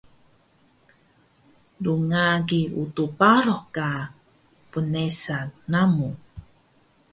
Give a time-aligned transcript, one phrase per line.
[1.85, 3.89] rngagi Utux Baro ka
[4.71, 5.37] pnesa
[5.71, 6.09] namu